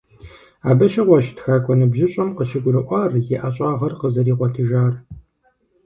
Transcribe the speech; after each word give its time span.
Абы 0.69 0.85
щыгъуэщ 0.91 1.27
тхакӀуэ 1.37 1.75
ныбжьыщӀэм 1.79 2.29
къыщыгурыӀуар 2.37 3.11
и 3.19 3.21
ӀэщӀагъэр 3.41 3.93
къызэригъуэтыжар. 3.99 4.93